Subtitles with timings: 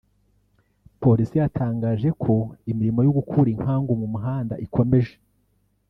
[1.01, 2.35] Polisi yatangaje ko
[2.71, 5.15] imirimo yo gukura inkangu mu muhanda ikomeje